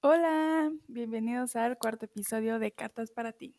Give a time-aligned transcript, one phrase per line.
[0.00, 3.56] Hola, bienvenidos al cuarto episodio de Cartas para ti.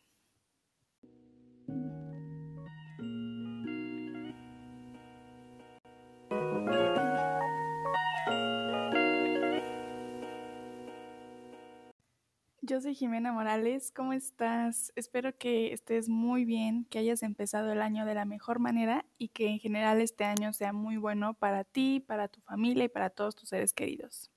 [12.62, 14.92] Yo soy Jimena Morales, ¿cómo estás?
[14.96, 19.28] Espero que estés muy bien, que hayas empezado el año de la mejor manera y
[19.28, 23.10] que en general este año sea muy bueno para ti, para tu familia y para
[23.10, 24.30] todos tus seres queridos.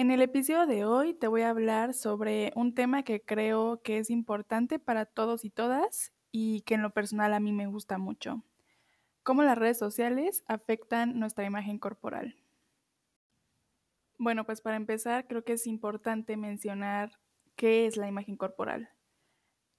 [0.00, 3.98] En el episodio de hoy te voy a hablar sobre un tema que creo que
[3.98, 7.98] es importante para todos y todas y que en lo personal a mí me gusta
[7.98, 8.42] mucho.
[9.22, 12.34] Cómo las redes sociales afectan nuestra imagen corporal.
[14.16, 17.20] Bueno, pues para empezar creo que es importante mencionar
[17.54, 18.88] qué es la imagen corporal.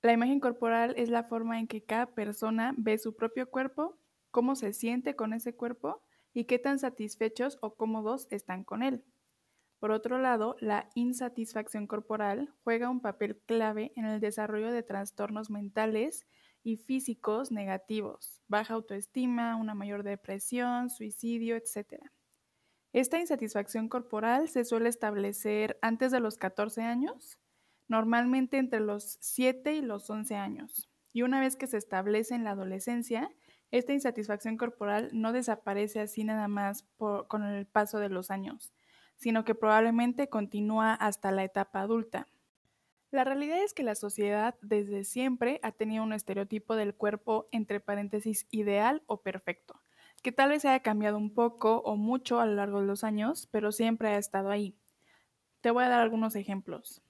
[0.04, 3.98] La imagen corporal es la forma en que cada persona ve su propio cuerpo,
[4.30, 9.04] cómo se siente con ese cuerpo y qué tan satisfechos o cómodos están con él.
[9.82, 15.50] Por otro lado, la insatisfacción corporal juega un papel clave en el desarrollo de trastornos
[15.50, 16.28] mentales
[16.62, 22.00] y físicos negativos, baja autoestima, una mayor depresión, suicidio, etc.
[22.94, 27.40] Esta insatisfacción corporal se suele establecer antes de los 14 años,
[27.88, 30.92] normalmente entre los 7 y los 11 años.
[31.12, 33.32] Y una vez que se establece en la adolescencia,
[33.72, 38.72] esta insatisfacción corporal no desaparece así nada más con el paso de los años,
[39.22, 42.26] sino que probablemente continúa hasta la etapa adulta.
[43.12, 47.80] La realidad es que la sociedad desde siempre ha tenido un estereotipo del cuerpo entre
[47.80, 49.80] paréntesis ideal o perfecto,
[50.24, 53.48] que tal vez haya cambiado un poco o mucho a lo largo de los años,
[53.52, 54.76] pero siempre ha estado ahí.
[55.62, 57.04] Te voy a dar algunos ejemplos.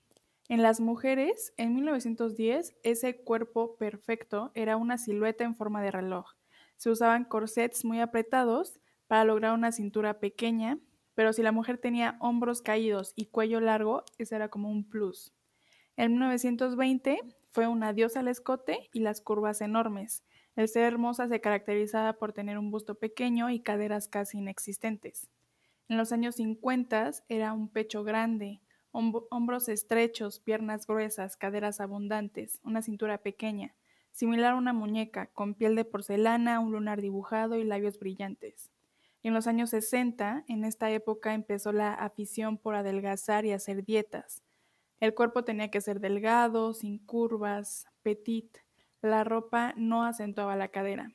[0.50, 6.34] En las mujeres, en 1910, ese cuerpo perfecto era una silueta en forma de reloj.
[6.76, 10.78] Se usaban corsets muy apretados para lograr una cintura pequeña
[11.22, 15.32] pero si la mujer tenía hombros caídos y cuello largo, ese era como un plus.
[15.96, 17.20] En 1920
[17.52, 20.24] fue un adiós al escote y las curvas enormes.
[20.56, 25.30] El ser hermosa se caracterizaba por tener un busto pequeño y caderas casi inexistentes.
[25.90, 28.60] En los años 50 era un pecho grande,
[28.92, 33.76] hombros estrechos, piernas gruesas, caderas abundantes, una cintura pequeña,
[34.12, 38.72] similar a una muñeca, con piel de porcelana, un lunar dibujado y labios brillantes.
[39.24, 44.42] En los años 60, en esta época empezó la afición por adelgazar y hacer dietas.
[45.00, 48.58] El cuerpo tenía que ser delgado, sin curvas, petit.
[49.02, 51.14] La ropa no acentuaba la cadera.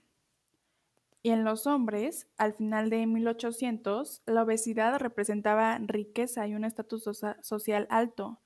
[1.23, 7.09] Y en los hombres, al final de 1800, la obesidad representaba riqueza y un estatus
[7.43, 8.41] social alto,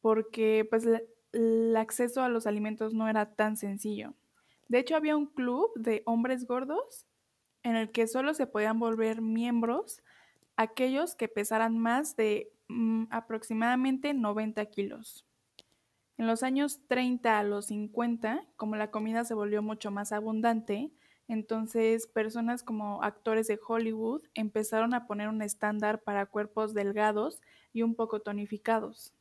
[0.00, 0.88] porque pues,
[1.32, 4.14] el acceso a los alimentos no era tan sencillo.
[4.68, 7.06] De hecho, había un club de hombres gordos
[7.66, 10.00] en el que solo se podían volver miembros
[10.54, 15.26] aquellos que pesaran más de mm, aproximadamente 90 kilos.
[16.16, 20.92] En los años 30 a los 50, como la comida se volvió mucho más abundante,
[21.26, 27.82] entonces personas como actores de Hollywood empezaron a poner un estándar para cuerpos delgados y
[27.82, 29.12] un poco tonificados.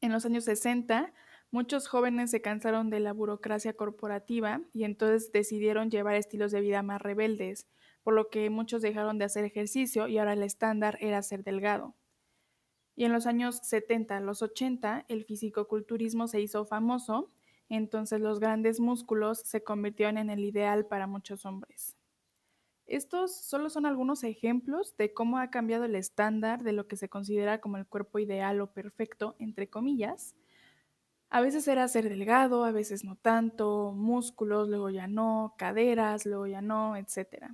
[0.00, 1.12] En los años 60,
[1.50, 6.82] Muchos jóvenes se cansaron de la burocracia corporativa y entonces decidieron llevar estilos de vida
[6.82, 7.66] más rebeldes,
[8.02, 11.94] por lo que muchos dejaron de hacer ejercicio y ahora el estándar era ser delgado.
[12.96, 17.30] Y en los años 70 a los 80 el fisicoculturismo se hizo famoso,
[17.70, 21.96] entonces los grandes músculos se convirtieron en el ideal para muchos hombres.
[22.84, 27.08] Estos solo son algunos ejemplos de cómo ha cambiado el estándar de lo que se
[27.08, 30.34] considera como el cuerpo ideal o perfecto, entre comillas,
[31.30, 36.46] a veces era ser delgado, a veces no tanto, músculos, luego ya no, caderas, luego
[36.46, 37.50] ya no, etc.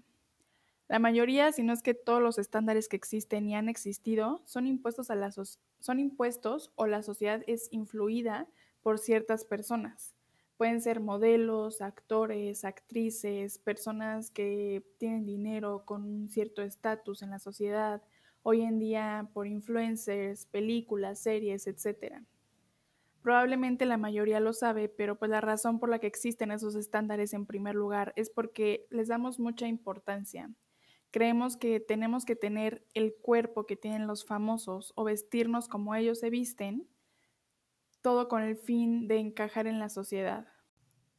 [0.89, 4.67] La mayoría, si no es que todos los estándares que existen y han existido, son
[4.67, 8.47] impuestos, a la son impuestos o la sociedad es influida
[8.83, 10.15] por ciertas personas.
[10.57, 17.41] Pueden ser modelos, actores, actrices, personas que tienen dinero con un cierto estatus en la
[17.41, 18.03] sociedad,
[18.43, 22.23] hoy en día por influencers, películas, series, etc.
[23.25, 27.33] Probablemente la mayoría lo sabe, pero pues la razón por la que existen esos estándares
[27.33, 30.51] en primer lugar es porque les damos mucha importancia.
[31.11, 36.21] Creemos que tenemos que tener el cuerpo que tienen los famosos o vestirnos como ellos
[36.21, 36.87] se visten,
[38.03, 40.47] todo con el fin de encajar en la sociedad.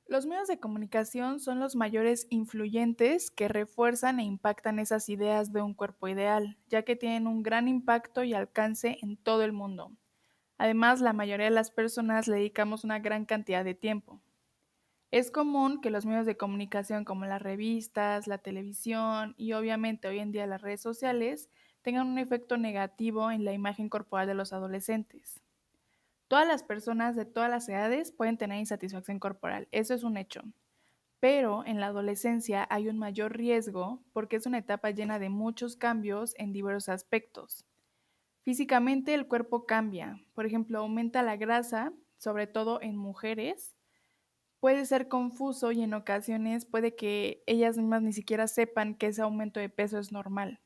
[0.05, 5.63] Los medios de comunicación son los mayores influyentes que refuerzan e impactan esas ideas de
[5.63, 9.97] un cuerpo ideal, ya que tienen un gran impacto y alcance en todo el mundo.
[10.57, 14.21] Además, la mayoría de las personas le dedicamos una gran cantidad de tiempo.
[15.11, 20.19] Es común que los medios de comunicación como las revistas, la televisión y obviamente hoy
[20.19, 21.49] en día las redes sociales
[21.81, 25.41] tengan un efecto negativo en la imagen corporal de los adolescentes.
[26.27, 30.43] Todas las personas de todas las edades pueden tener insatisfacción corporal, eso es un hecho.
[31.19, 35.77] Pero en la adolescencia hay un mayor riesgo porque es una etapa llena de muchos
[35.77, 37.65] cambios en diversos aspectos.
[38.45, 43.75] Físicamente el cuerpo cambia, por ejemplo, aumenta la grasa, sobre todo en mujeres.
[44.59, 49.23] Puede ser confuso y en ocasiones puede que ellas mismas ni siquiera sepan que ese
[49.23, 50.61] aumento de peso es normal.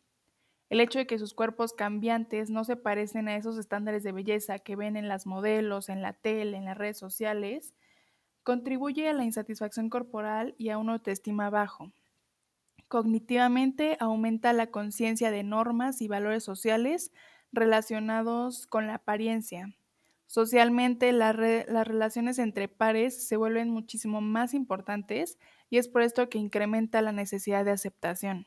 [0.70, 4.60] El hecho de que sus cuerpos cambiantes no se parecen a esos estándares de belleza
[4.60, 7.74] que ven en las modelos, en la tele, en las redes sociales,
[8.44, 11.94] contribuye a la insatisfacción corporal y a una autoestima bajo.
[12.90, 17.14] Cognitivamente aumenta la conciencia de normas y valores sociales
[17.52, 19.76] relacionados con la apariencia.
[20.26, 26.38] Socialmente las relaciones entre pares se vuelven muchísimo más importantes y es por esto que
[26.38, 28.46] incrementa la necesidad de aceptación.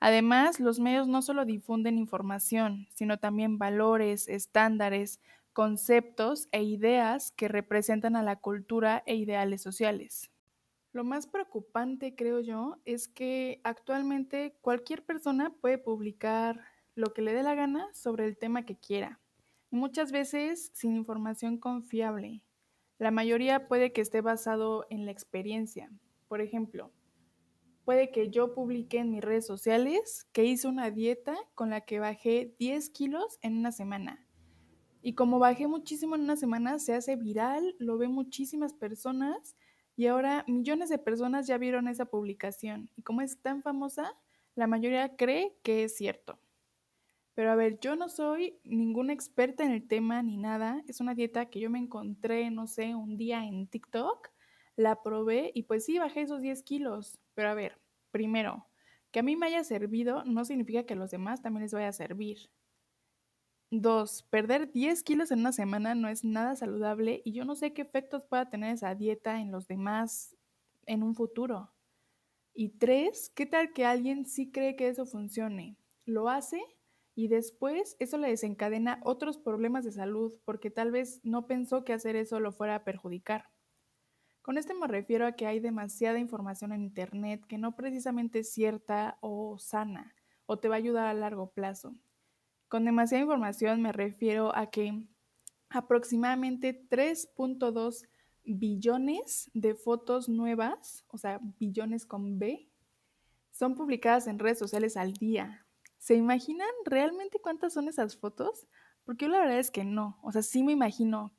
[0.00, 5.20] Además, los medios no solo difunden información, sino también valores, estándares,
[5.52, 10.30] conceptos e ideas que representan a la cultura e ideales sociales.
[10.92, 16.64] Lo más preocupante, creo yo, es que actualmente cualquier persona puede publicar
[17.00, 19.20] lo que le dé la gana sobre el tema que quiera,
[19.70, 22.42] muchas veces sin información confiable.
[22.98, 25.90] La mayoría puede que esté basado en la experiencia.
[26.28, 26.92] Por ejemplo,
[27.84, 31.98] puede que yo publique en mis redes sociales que hice una dieta con la que
[31.98, 34.26] bajé 10 kilos en una semana.
[35.02, 39.56] Y como bajé muchísimo en una semana, se hace viral, lo ven muchísimas personas
[39.96, 42.90] y ahora millones de personas ya vieron esa publicación.
[42.96, 44.14] Y como es tan famosa,
[44.54, 46.38] la mayoría cree que es cierto.
[47.40, 50.84] Pero a ver, yo no soy ninguna experta en el tema ni nada.
[50.86, 54.28] Es una dieta que yo me encontré, no sé, un día en TikTok
[54.76, 57.18] la probé y pues sí, bajé esos 10 kilos.
[57.32, 58.66] Pero a ver, primero,
[59.10, 61.88] que a mí me haya servido no significa que a los demás también les vaya
[61.88, 62.50] a servir.
[63.70, 67.72] Dos, perder 10 kilos en una semana no es nada saludable y yo no sé
[67.72, 70.36] qué efectos pueda tener esa dieta en los demás
[70.84, 71.72] en un futuro.
[72.52, 75.78] Y tres, ¿qué tal que alguien sí cree que eso funcione?
[76.04, 76.60] Lo hace
[77.20, 81.92] y después eso le desencadena otros problemas de salud porque tal vez no pensó que
[81.92, 83.50] hacer eso lo fuera a perjudicar.
[84.40, 88.50] Con esto me refiero a que hay demasiada información en Internet que no precisamente es
[88.54, 90.14] cierta o sana
[90.46, 91.94] o te va a ayudar a largo plazo.
[92.68, 95.04] Con demasiada información me refiero a que
[95.68, 98.08] aproximadamente 3.2
[98.44, 102.70] billones de fotos nuevas, o sea, billones con B,
[103.50, 105.66] son publicadas en redes sociales al día.
[106.00, 108.66] ¿Se imaginan realmente cuántas son esas fotos?
[109.04, 110.18] Porque yo la verdad es que no.
[110.22, 111.34] O sea, sí me imagino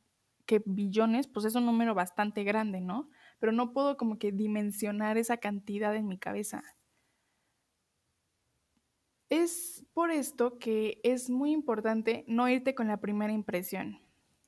[0.46, 3.10] que billones, pues es un número bastante grande, ¿no?
[3.40, 6.64] Pero no puedo como que dimensionar esa cantidad en mi cabeza.
[9.30, 14.00] Es por esto que es muy importante no irte con la primera impresión.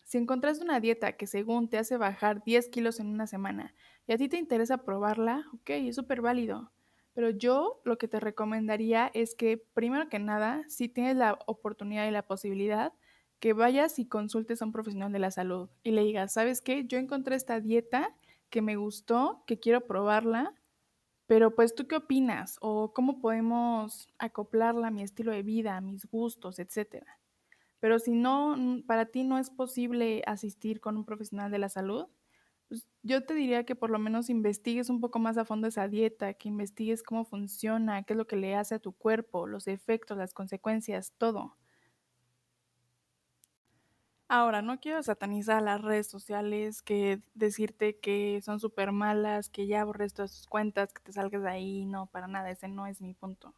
[0.04, 3.74] Si encontraste una dieta que según te hace bajar 10 kilos en una semana
[4.06, 6.72] y a ti te interesa probarla, ok, es súper válido.
[7.14, 12.08] Pero yo lo que te recomendaría es que, primero que nada, si tienes la oportunidad
[12.08, 12.94] y la posibilidad,
[13.40, 16.86] que vayas y consultes a un profesional de la salud y le digas, ¿sabes qué?
[16.88, 18.16] Yo encontré esta dieta
[18.50, 20.54] que me gustó, que quiero probarla,
[21.28, 25.82] pero pues tú qué opinas o cómo podemos acoplarla a mi estilo de vida, a
[25.82, 27.20] mis gustos, etcétera.
[27.80, 28.56] Pero si no,
[28.88, 32.08] para ti no es posible asistir con un profesional de la salud,
[32.74, 35.88] pues yo te diría que por lo menos investigues un poco más a fondo esa
[35.88, 39.68] dieta, que investigues cómo funciona, qué es lo que le hace a tu cuerpo, los
[39.68, 41.56] efectos, las consecuencias, todo.
[44.28, 49.86] Ahora, no quiero satanizar las redes sociales, que decirte que son súper malas, que ya
[49.86, 53.02] borres todas tus cuentas, que te salgas de ahí, no, para nada, ese no es
[53.02, 53.54] mi punto.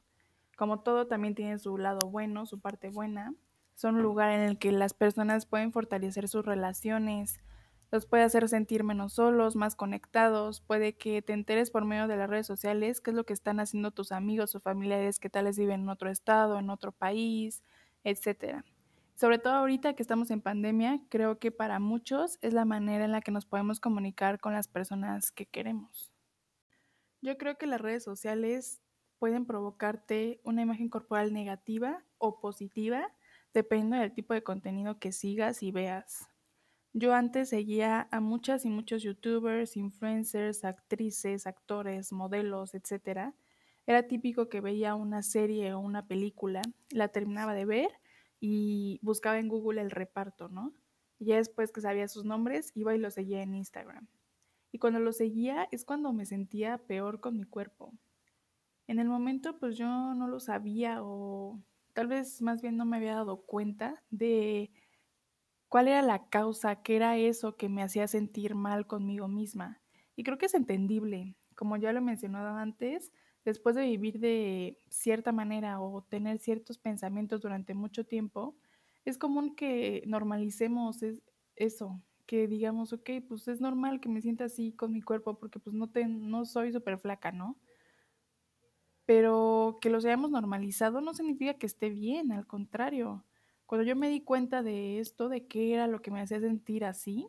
[0.58, 3.34] Como todo también tiene su lado bueno, su parte buena.
[3.76, 7.40] Son un lugar en el que las personas pueden fortalecer sus relaciones,
[7.96, 12.18] los puede hacer sentir menos solos, más conectados, puede que te enteres por medio de
[12.18, 15.58] las redes sociales qué es lo que están haciendo tus amigos o familiares que tales
[15.58, 17.64] viven en otro estado, en otro país,
[18.04, 18.66] etcétera.
[19.16, 23.14] Sobre todo ahorita que estamos en pandemia, creo que para muchos es la manera en
[23.14, 26.14] la que nos podemos comunicar con las personas que queremos.
[27.22, 28.82] Yo creo que las redes sociales
[29.20, 33.08] pueden provocarte una imagen corporal negativa o positiva,
[33.54, 36.30] dependiendo del tipo de contenido que sigas y veas.
[36.98, 43.34] Yo antes seguía a muchas y muchos youtubers, influencers, actrices, actores, modelos, etc.
[43.86, 46.62] Era típico que veía una serie o una película,
[46.92, 47.90] la terminaba de ver
[48.40, 50.74] y buscaba en Google el reparto, ¿no?
[51.20, 54.08] Y ya después que sabía sus nombres, iba y lo seguía en Instagram.
[54.72, 57.92] Y cuando lo seguía es cuando me sentía peor con mi cuerpo.
[58.88, 61.60] En el momento pues yo no lo sabía o
[61.92, 64.72] tal vez más bien no me había dado cuenta de
[65.76, 69.82] cuál era la causa, qué era eso que me hacía sentir mal conmigo misma.
[70.16, 73.12] Y creo que es entendible, como ya lo he mencionado antes,
[73.44, 78.56] después de vivir de cierta manera o tener ciertos pensamientos durante mucho tiempo,
[79.04, 81.00] es común que normalicemos
[81.58, 85.60] eso, que digamos, ok, pues es normal que me sienta así con mi cuerpo porque
[85.60, 87.60] pues no, te, no soy súper flaca, ¿no?
[89.06, 93.26] Pero que los hayamos normalizado no significa que esté bien, al contrario.
[93.66, 96.86] Cuando yo me di cuenta de esto, de qué era lo que me hacía sentir
[96.86, 97.28] así,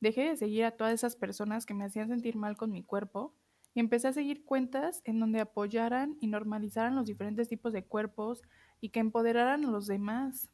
[0.00, 3.34] dejé de seguir a todas esas personas que me hacían sentir mal con mi cuerpo
[3.74, 8.42] y empecé a seguir cuentas en donde apoyaran y normalizaran los diferentes tipos de cuerpos
[8.80, 10.50] y que empoderaran a los demás.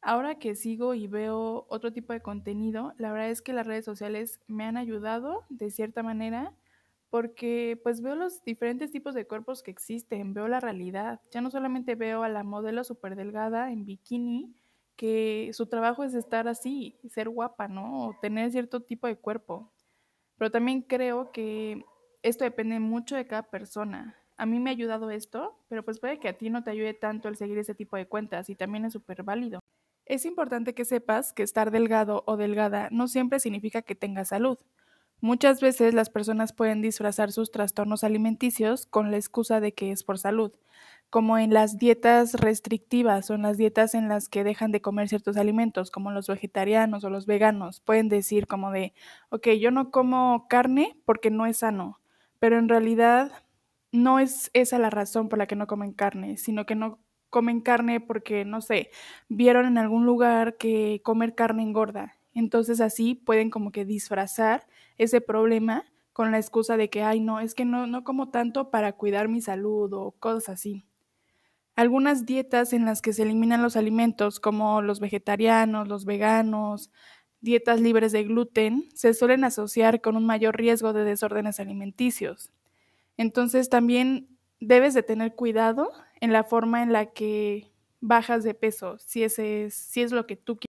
[0.00, 3.84] Ahora que sigo y veo otro tipo de contenido, la verdad es que las redes
[3.84, 6.54] sociales me han ayudado de cierta manera
[7.10, 11.20] porque pues veo los diferentes tipos de cuerpos que existen, veo la realidad.
[11.30, 14.54] Ya no solamente veo a la modelo súper delgada en bikini,
[14.96, 18.08] que su trabajo es estar así, ser guapa, ¿no?
[18.08, 19.72] O tener cierto tipo de cuerpo.
[20.36, 21.84] Pero también creo que
[22.22, 24.16] esto depende mucho de cada persona.
[24.36, 26.94] A mí me ha ayudado esto, pero pues puede que a ti no te ayude
[26.94, 29.60] tanto el seguir ese tipo de cuentas y también es súper válido.
[30.06, 34.58] Es importante que sepas que estar delgado o delgada no siempre significa que tengas salud.
[35.20, 40.04] Muchas veces las personas pueden disfrazar sus trastornos alimenticios con la excusa de que es
[40.04, 40.52] por salud,
[41.10, 45.08] como en las dietas restrictivas o en las dietas en las que dejan de comer
[45.08, 47.80] ciertos alimentos, como los vegetarianos o los veganos.
[47.80, 48.94] Pueden decir como de,
[49.30, 52.00] ok, yo no como carne porque no es sano,
[52.38, 53.32] pero en realidad
[53.90, 57.60] no es esa la razón por la que no comen carne, sino que no comen
[57.60, 58.90] carne porque, no sé,
[59.28, 64.66] vieron en algún lugar que comer carne engorda entonces así pueden como que disfrazar
[64.98, 68.70] ese problema con la excusa de que, ay, no, es que no, no como tanto
[68.70, 70.84] para cuidar mi salud o cosas así.
[71.76, 76.90] Algunas dietas en las que se eliminan los alimentos, como los vegetarianos, los veganos,
[77.40, 82.50] dietas libres de gluten, se suelen asociar con un mayor riesgo de desórdenes alimenticios.
[83.16, 88.98] Entonces también debes de tener cuidado en la forma en la que bajas de peso,
[88.98, 90.68] si, ese es, si es lo que tú quieres.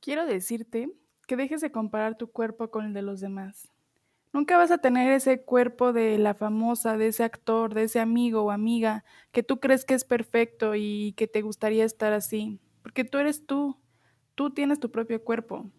[0.00, 0.90] Quiero decirte
[1.30, 3.70] que dejes de comparar tu cuerpo con el de los demás.
[4.32, 8.42] Nunca vas a tener ese cuerpo de la famosa, de ese actor, de ese amigo
[8.42, 13.04] o amiga que tú crees que es perfecto y que te gustaría estar así, porque
[13.04, 13.78] tú eres tú,
[14.34, 15.70] tú tienes tu propio cuerpo.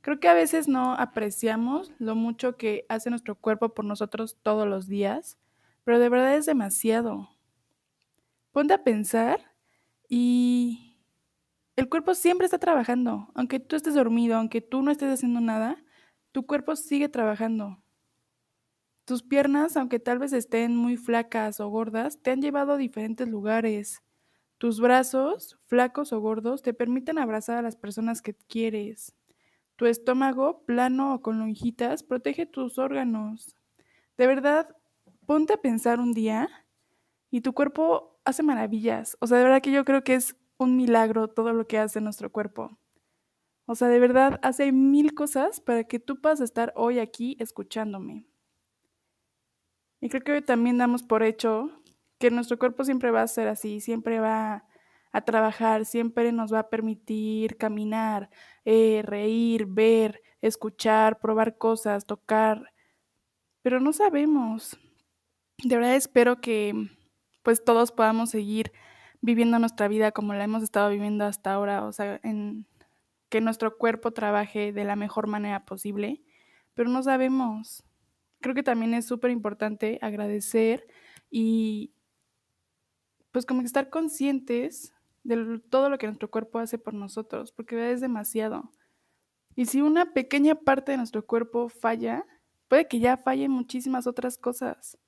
[0.00, 4.66] Creo que a veces no apreciamos lo mucho que hace nuestro cuerpo por nosotros todos
[4.66, 5.38] los días,
[5.84, 7.28] pero de verdad es demasiado.
[8.50, 9.38] Ponte a pensar
[10.08, 10.91] y
[11.76, 13.28] el cuerpo siempre está trabajando.
[13.34, 15.82] Aunque tú estés dormido, aunque tú no estés haciendo nada,
[16.32, 17.82] tu cuerpo sigue trabajando.
[19.04, 23.28] Tus piernas, aunque tal vez estén muy flacas o gordas, te han llevado a diferentes
[23.28, 24.02] lugares.
[24.58, 29.14] Tus brazos, flacos o gordos, te permiten abrazar a las personas que quieres.
[29.76, 33.56] Tu estómago, plano o con lonjitas, protege tus órganos.
[34.16, 34.68] De verdad,
[35.26, 36.48] ponte a pensar un día
[37.30, 39.16] y tu cuerpo hace maravillas.
[39.20, 42.00] O sea, de verdad que yo creo que es un milagro todo lo que hace
[42.00, 42.78] nuestro cuerpo.
[43.66, 48.26] O sea, de verdad hace mil cosas para que tú puedas estar hoy aquí escuchándome.
[50.00, 51.70] Y creo que hoy también damos por hecho
[52.18, 54.64] que nuestro cuerpo siempre va a ser así, siempre va
[55.12, 58.30] a trabajar, siempre nos va a permitir caminar,
[58.64, 62.72] eh, reír, ver, escuchar, probar cosas, tocar,
[63.62, 64.78] pero no sabemos.
[65.62, 66.74] De verdad espero que
[67.42, 68.72] pues todos podamos seguir
[69.22, 72.66] viviendo nuestra vida como la hemos estado viviendo hasta ahora, o sea, en
[73.30, 76.22] que nuestro cuerpo trabaje de la mejor manera posible,
[76.74, 77.82] pero no sabemos.
[78.40, 80.86] Creo que también es súper importante agradecer
[81.30, 81.94] y
[83.30, 88.00] pues como estar conscientes de todo lo que nuestro cuerpo hace por nosotros, porque es
[88.00, 88.72] demasiado.
[89.54, 92.26] Y si una pequeña parte de nuestro cuerpo falla,
[92.68, 94.98] puede que ya fallen muchísimas otras cosas.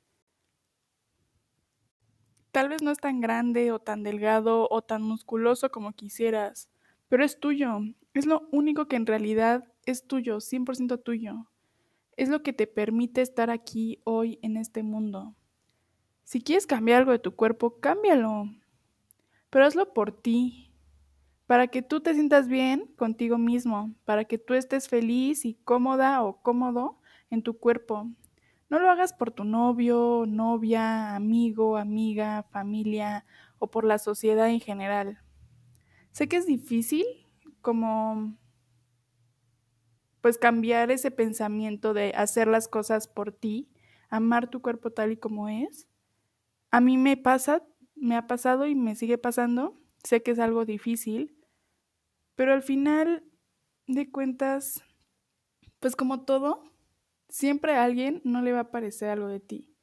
[2.54, 6.70] Tal vez no es tan grande o tan delgado o tan musculoso como quisieras,
[7.08, 7.80] pero es tuyo.
[8.14, 11.50] Es lo único que en realidad es tuyo, 100% tuyo.
[12.16, 15.34] Es lo que te permite estar aquí hoy en este mundo.
[16.23, 18.49] Si quieres cambiar algo de tu cuerpo, cámbialo.
[19.50, 20.70] Pero hazlo por ti,
[21.49, 26.23] para que tú te sientas bien contigo mismo, para que tú estés feliz y cómoda
[26.23, 28.12] o cómodo en tu cuerpo.
[28.75, 33.25] No lo hagas por tu novio, novia, amigo, amiga, familia
[33.61, 35.21] o por la sociedad en general.
[36.11, 37.04] Sé que es difícil
[37.61, 38.37] como
[40.21, 43.71] pues cambiar ese pensamiento de hacer las cosas por ti,
[44.09, 45.87] amar tu cuerpo tal y como es.
[46.73, 47.62] A mí me pasa,
[47.95, 51.38] me ha pasado y me sigue pasando sé que es algo difícil,
[52.35, 53.23] pero al final
[53.87, 54.83] de cuentas,
[55.78, 56.74] pues como todo,
[57.28, 59.75] siempre a alguien no le va a parecer algo de ti.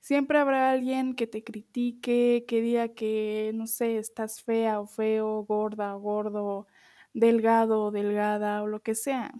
[0.00, 5.44] Siempre habrá alguien que te critique, que diga que, no sé, estás fea o feo,
[5.44, 6.66] gorda o gordo,
[7.12, 9.34] delgado o delgada o lo que sea.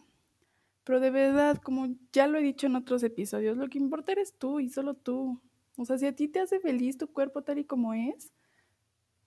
[0.84, 4.34] Pero de verdad, como ya lo he dicho en otros episodios, lo que importa eres
[4.38, 5.40] tú y solo tú.
[5.76, 8.32] O sea, si a ti te hace feliz tu cuerpo tal y como es,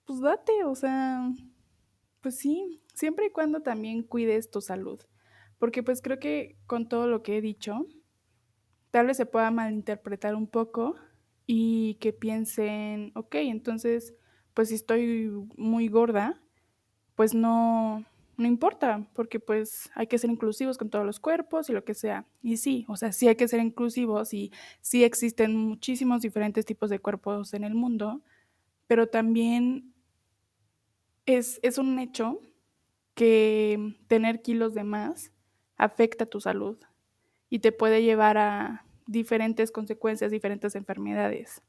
[0.04, 1.32] pues date, o sea,
[2.20, 5.00] pues sí, siempre y cuando también cuides tu salud.
[5.62, 7.86] Porque pues creo que con todo lo que he dicho,
[8.90, 10.96] tal vez se pueda malinterpretar un poco
[11.46, 14.12] y que piensen, ok, entonces,
[14.54, 16.42] pues si estoy muy gorda,
[17.14, 18.04] pues no,
[18.36, 21.94] no importa, porque pues hay que ser inclusivos con todos los cuerpos y lo que
[21.94, 22.26] sea.
[22.42, 24.50] Y sí, o sea, sí hay que ser inclusivos y
[24.80, 28.20] sí existen muchísimos diferentes tipos de cuerpos en el mundo,
[28.88, 29.94] pero también
[31.24, 32.40] es, es un hecho
[33.14, 35.30] que tener kilos de más
[35.82, 36.78] afecta tu salud
[37.50, 41.60] y te puede llevar a diferentes consecuencias, diferentes enfermedades.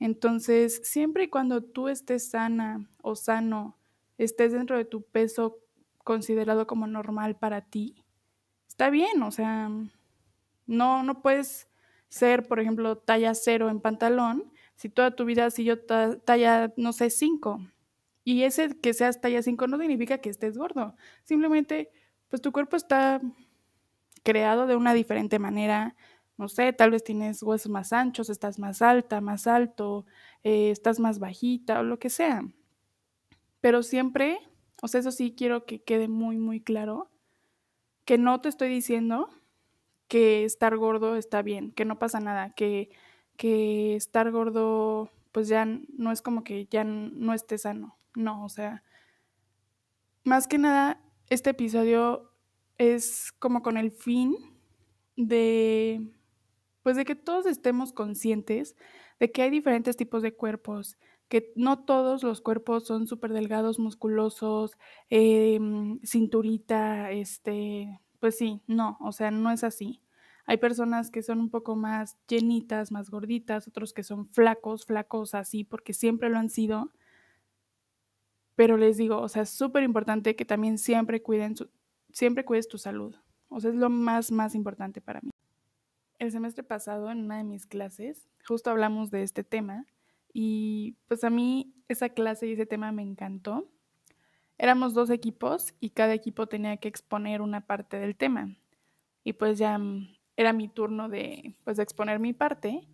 [0.00, 3.76] Entonces, siempre y cuando tú estés sana o sano,
[4.16, 5.58] estés dentro de tu peso
[6.04, 8.04] considerado como normal para ti,
[8.66, 9.70] está bien, o sea,
[10.66, 11.68] no, no puedes
[12.08, 16.92] ser, por ejemplo, talla cero en pantalón si toda tu vida has sido talla, no
[16.92, 17.60] sé, cinco.
[18.24, 20.94] Y ese que seas talla 5 no significa que estés gordo.
[21.24, 21.90] Simplemente,
[22.28, 23.20] pues tu cuerpo está
[24.22, 25.96] creado de una diferente manera.
[26.36, 30.06] No sé, tal vez tienes huesos más anchos, estás más alta, más alto,
[30.44, 32.42] eh, estás más bajita o lo que sea.
[33.60, 34.38] Pero siempre,
[34.82, 37.10] o sea, eso sí quiero que quede muy, muy claro,
[38.04, 39.30] que no te estoy diciendo
[40.06, 42.90] que estar gordo está bien, que no pasa nada, que,
[43.36, 47.98] que estar gordo pues ya no es como que ya no esté sano.
[48.14, 48.82] No, o sea,
[50.24, 52.32] más que nada, este episodio
[52.78, 54.36] es como con el fin
[55.16, 56.10] de,
[56.82, 58.76] pues de que todos estemos conscientes
[59.20, 60.96] de que hay diferentes tipos de cuerpos,
[61.28, 64.78] que no todos los cuerpos son súper delgados, musculosos,
[65.10, 70.02] em, cinturita, este, pues sí, no, o sea, no es así.
[70.46, 75.34] Hay personas que son un poco más llenitas, más gorditas, otros que son flacos, flacos
[75.34, 76.92] así, porque siempre lo han sido.
[78.58, 81.54] Pero les digo, o sea, es súper importante que también siempre cuiden,
[82.10, 83.14] siempre cuides tu salud.
[83.48, 85.30] O sea, es lo más, más importante para mí.
[86.18, 89.86] El semestre pasado, en una de mis clases, justo hablamos de este tema
[90.32, 93.70] y pues a mí esa clase y ese tema me encantó.
[94.58, 98.56] Éramos dos equipos y cada equipo tenía que exponer una parte del tema.
[99.22, 102.88] Y pues ya mm, era mi turno de, pues, de exponer mi parte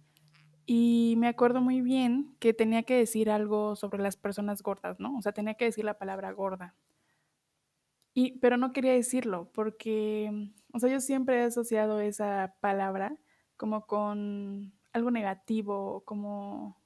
[0.66, 5.16] y me acuerdo muy bien que tenía que decir algo sobre las personas gordas, ¿no?
[5.16, 6.74] O sea, tenía que decir la palabra gorda.
[8.14, 10.30] Y, pero no quería decirlo porque,
[10.72, 13.18] o sea, yo siempre he asociado esa palabra
[13.56, 16.80] como con algo negativo, como,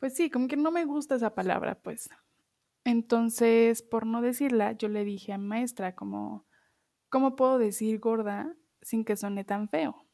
[0.00, 2.10] pues sí, como que no me gusta esa palabra, pues.
[2.84, 6.46] Entonces, por no decirla, yo le dije a maestra como,
[7.08, 10.04] ¿cómo puedo decir gorda sin que suene tan feo?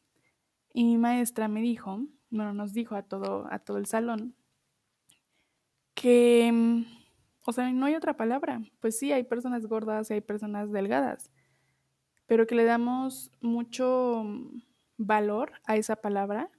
[0.74, 4.34] Y mi maestra me dijo bueno, nos dijo a todo, a todo el salón
[5.94, 6.84] que, mm,
[7.46, 8.62] o sea, no hay otra palabra.
[8.80, 11.32] Pues sí, hay personas gordas y hay personas delgadas,
[12.26, 14.62] pero que le damos mucho mm,
[14.96, 16.50] valor a esa palabra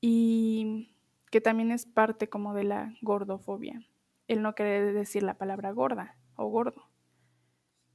[0.00, 0.90] y
[1.30, 3.80] que también es parte como de la gordofobia,
[4.28, 6.90] el no querer decir la palabra gorda o gordo.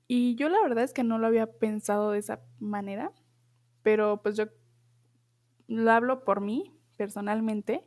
[0.08, 3.12] Y yo la verdad es que no lo había pensado de esa manera,
[3.84, 4.46] pero pues yo
[5.68, 7.86] lo hablo por mí, personalmente,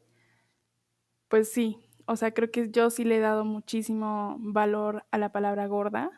[1.28, 5.32] pues sí, o sea, creo que yo sí le he dado muchísimo valor a la
[5.32, 6.10] palabra gorda,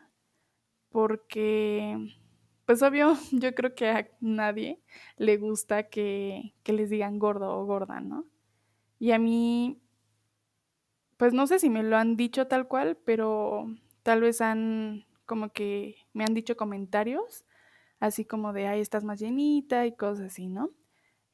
[0.89, 1.97] porque,
[2.65, 4.81] pues obvio, yo creo que a nadie
[5.17, 8.25] le gusta que, que les digan gordo o gorda, ¿no?
[8.99, 9.81] Y a mí,
[11.17, 13.67] pues no sé si me lo han dicho tal cual, pero
[14.03, 17.45] tal vez han como que me han dicho comentarios,
[17.99, 20.71] así como de, ay, estás más llenita y cosas así, ¿no?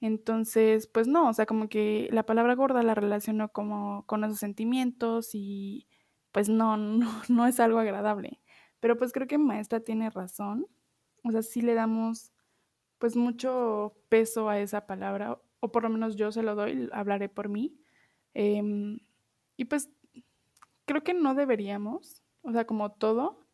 [0.01, 4.39] Entonces, pues no, o sea, como que la palabra gorda la relaciono como con esos
[4.39, 5.87] sentimientos y
[6.31, 8.41] pues no, no, no es algo agradable.
[8.79, 10.67] Pero pues creo que maestra tiene razón.
[11.23, 12.33] O sea, sí le damos
[12.97, 17.29] pues mucho peso a esa palabra, o por lo menos yo se lo doy, hablaré
[17.29, 17.79] por mí.
[18.35, 18.99] Em,
[19.57, 19.89] y pues
[20.85, 23.47] creo que no deberíamos, o sea, como todo,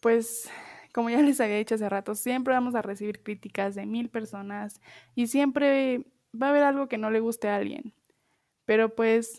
[0.00, 0.50] pues
[0.96, 4.80] como ya les había dicho hace rato, siempre vamos a recibir críticas de mil personas
[5.14, 7.92] y siempre va a haber algo que no le guste a alguien.
[8.64, 9.38] Pero pues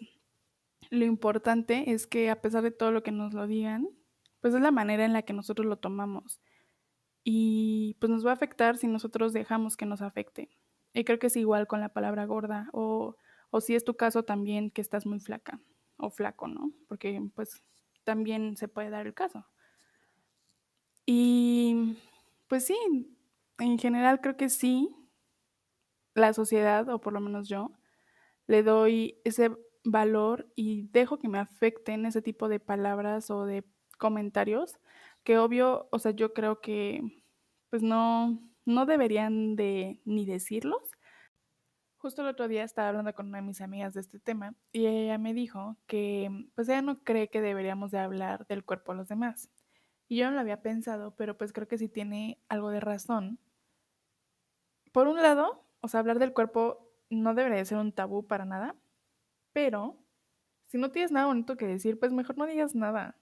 [0.91, 3.89] lo importante es que a pesar de todo lo que nos lo digan,
[4.39, 6.39] pues es la manera en la que nosotros lo tomamos.
[7.23, 10.51] Y pues nos va a afectar si nosotros dejamos que nos afecte.
[10.93, 13.15] Y creo que es igual con la palabra gorda o,
[13.49, 15.59] o si es tu caso también que estás muy flaca
[15.97, 16.71] o flaco, ¿no?
[16.87, 17.63] Porque pues
[18.03, 19.47] también se puede dar el caso.
[21.09, 21.97] Y
[22.49, 22.77] pues sí,
[23.59, 24.93] en general creo que sí,
[26.15, 27.71] la sociedad, o por lo menos yo,
[28.47, 29.51] le doy ese
[29.85, 33.65] valor y dejo que me afecten ese tipo de palabras o de
[33.99, 34.79] comentarios
[35.23, 37.01] que obvio, o sea, yo creo que
[37.69, 40.81] pues no, no deberían de ni decirlos.
[41.99, 44.85] Justo el otro día estaba hablando con una de mis amigas de este tema y
[44.87, 48.97] ella me dijo que pues ella no cree que deberíamos de hablar del cuerpo de
[48.99, 49.49] los demás.
[50.07, 53.39] Y yo no lo había pensado, pero pues creo que sí tiene algo de razón.
[54.91, 58.75] Por un lado, o sea, hablar del cuerpo no debería ser un tabú para nada,
[59.53, 59.97] pero
[60.65, 63.17] si no tienes nada bonito que decir, pues mejor no digas nada.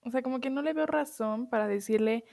[0.00, 2.24] O sea, como que no le veo razón para decirle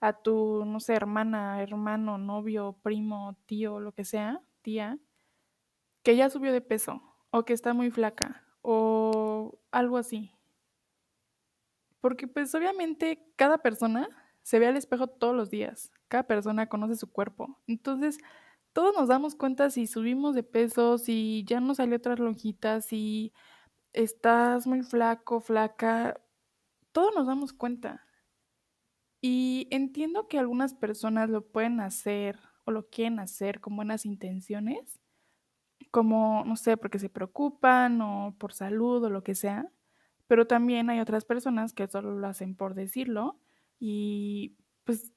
[0.00, 4.98] a tu, no sé, hermana, hermano, novio, primo, tío, lo que sea, tía,
[6.02, 10.32] que ya subió de peso o que está muy flaca o algo así.
[12.00, 14.08] Porque pues obviamente cada persona
[14.42, 17.58] se ve al espejo todos los días, cada persona conoce su cuerpo.
[17.66, 18.18] Entonces,
[18.72, 23.32] todos nos damos cuenta si subimos de peso, si ya nos salió otras lonjitas, si
[23.92, 26.20] estás muy flaco, flaca,
[26.92, 28.06] todos nos damos cuenta.
[29.22, 35.00] Y entiendo que algunas personas lo pueden hacer o lo quieren hacer con buenas intenciones,
[35.90, 39.70] como, no sé, porque se preocupan o por salud o lo que sea,
[40.30, 43.40] pero también hay otras personas que solo lo hacen por decirlo
[43.80, 45.12] y pues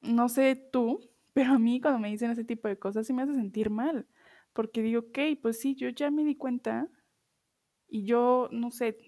[0.00, 0.98] no sé tú,
[1.32, 4.08] pero a mí cuando me dicen ese tipo de cosas sí me hace sentir mal,
[4.52, 6.88] porque digo, ok, pues sí, yo ya me di cuenta
[7.86, 8.98] y yo, no sé,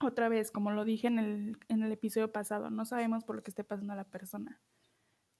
[0.00, 3.42] otra vez, como lo dije en el, en el episodio pasado, no sabemos por lo
[3.42, 4.60] que esté pasando a la persona.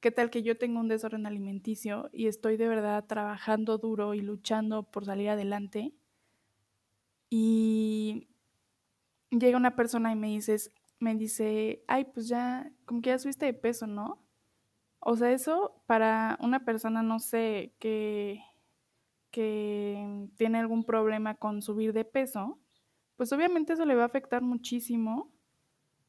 [0.00, 4.20] ¿Qué tal que yo tengo un desorden alimenticio y estoy de verdad trabajando duro y
[4.20, 5.94] luchando por salir adelante?
[7.28, 8.26] Y
[9.30, 13.46] llega una persona y me dices, me dice, ay, pues ya, como que ya subiste
[13.46, 14.24] de peso, ¿no?
[15.00, 18.42] O sea, eso para una persona, no sé, que,
[19.30, 22.60] que tiene algún problema con subir de peso,
[23.16, 25.32] pues obviamente eso le va a afectar muchísimo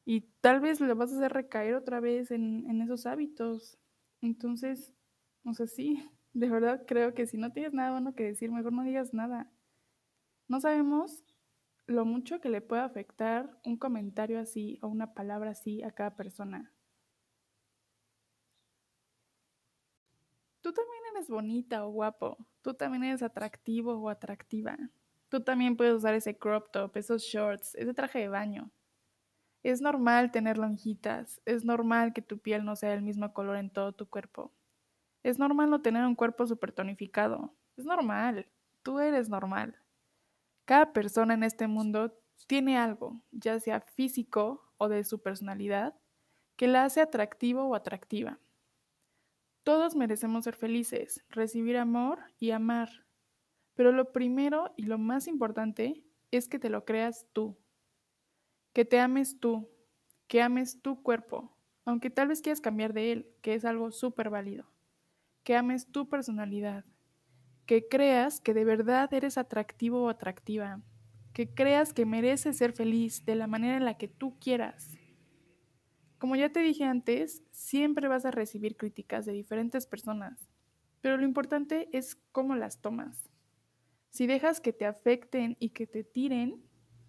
[0.05, 3.79] y tal vez le vas a hacer recaer otra vez en, en esos hábitos.
[4.21, 4.93] Entonces,
[5.43, 8.73] no sé, sí, de verdad creo que si no tienes nada bueno que decir, mejor
[8.73, 9.51] no digas nada.
[10.47, 11.23] No sabemos
[11.91, 16.15] lo mucho que le puede afectar un comentario así o una palabra así a cada
[16.15, 16.71] persona.
[20.61, 24.77] Tú también eres bonita o guapo, tú también eres atractivo o atractiva.
[25.29, 28.71] Tú también puedes usar ese crop top, esos shorts, ese traje de baño.
[29.63, 33.69] Es normal tener lonjitas, es normal que tu piel no sea del mismo color en
[33.69, 34.53] todo tu cuerpo.
[35.23, 37.55] Es normal no tener un cuerpo súper tonificado.
[37.77, 38.49] Es normal,
[38.83, 39.80] tú eres normal.
[40.71, 45.99] Cada persona en este mundo tiene algo, ya sea físico o de su personalidad,
[46.55, 48.39] que la hace atractivo o atractiva.
[49.63, 53.05] Todos merecemos ser felices, recibir amor y amar.
[53.73, 57.57] Pero lo primero y lo más importante es que te lo creas tú.
[58.71, 59.69] Que te ames tú,
[60.27, 61.53] que ames tu cuerpo,
[61.83, 64.71] aunque tal vez quieras cambiar de él, que es algo súper válido.
[65.43, 66.85] Que ames tu personalidad,
[67.71, 70.81] que creas que de verdad eres atractivo o atractiva,
[71.31, 74.89] que creas que mereces ser feliz de la manera en la que tú quieras.
[76.17, 80.49] Como ya te dije antes, siempre vas a recibir críticas de diferentes personas,
[80.99, 83.29] pero lo importante es cómo las tomas.
[84.09, 86.61] Si dejas que te afecten y que te tiren,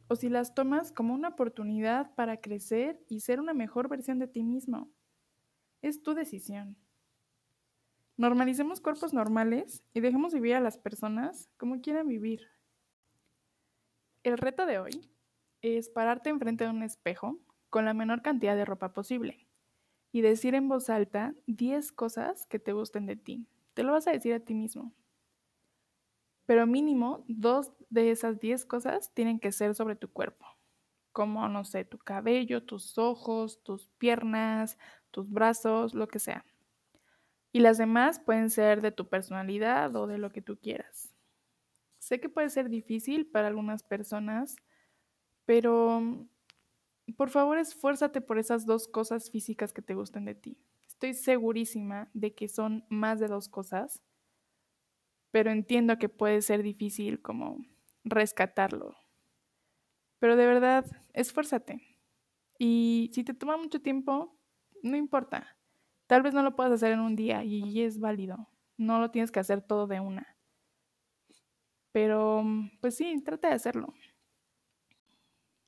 [0.07, 4.29] o si las tomas como una oportunidad para crecer y ser una mejor versión de
[4.29, 4.93] ti mismo.
[5.81, 6.77] Es tu decisión.
[8.23, 12.53] Normalicemos cuerpos normales y dejemos vivir a las personas como quieran vivir.
[14.23, 15.11] El reto de hoy
[15.61, 19.49] es pararte enfrente de un espejo con la menor cantidad de ropa posible
[20.13, 23.49] y decir en voz alta 10 cosas que te gusten de ti.
[23.75, 24.95] Te lo vas a decir a ti mismo.
[26.47, 30.47] Pero mínimo dos de esas 10 cosas tienen que ser sobre tu cuerpo,
[31.11, 34.79] como, no sé, tu cabello, tus ojos, tus piernas,
[35.11, 36.47] tus brazos, lo que sea.
[37.53, 41.13] Y las demás pueden ser de tu personalidad o de lo que tú quieras.
[41.99, 44.57] Sé que puede ser difícil para algunas personas,
[45.45, 46.29] pero mm,
[47.17, 50.59] por favor esfuérzate por esas dos cosas físicas que te gusten de ti.
[50.87, 54.03] Estoy segurísima de que son más de dos cosas,
[55.31, 57.59] pero entiendo que puede ser difícil como
[58.05, 58.97] rescatarlo.
[60.19, 61.83] Pero de verdad, esfuérzate.
[62.59, 64.39] Y si te toma mucho tiempo,
[64.83, 65.57] no importa.
[66.13, 68.47] Tal vez no lo puedas hacer en un día y es válido.
[68.77, 70.37] No lo tienes que hacer todo de una.
[71.91, 72.45] Pero,
[72.83, 73.95] pues sí, trata de hacerlo.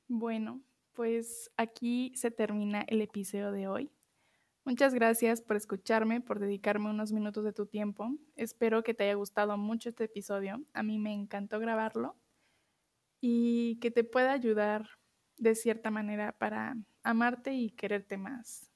[0.06, 0.60] Bueno,
[0.92, 3.90] pues aquí se termina el episodio de hoy.
[4.66, 8.10] Muchas gracias por escucharme, por dedicarme unos minutos de tu tiempo.
[8.36, 10.62] Espero que te haya gustado mucho este episodio.
[10.74, 12.18] A mí me encantó grabarlo
[13.18, 14.90] y que te pueda ayudar
[15.38, 18.73] de cierta manera para amarte y quererte más.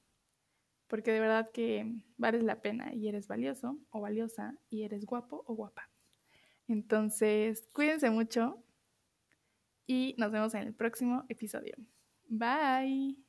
[0.89, 5.43] Porque de verdad que vales la pena y eres valioso o valiosa y eres guapo
[5.47, 5.89] o guapa.
[6.67, 8.63] Entonces, cuídense mucho
[9.87, 11.75] y nos vemos en el próximo episodio.
[12.29, 13.19] Bye.